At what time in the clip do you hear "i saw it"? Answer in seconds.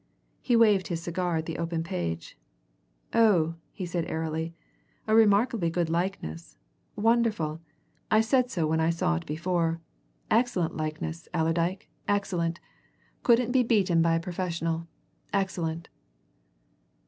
8.79-9.27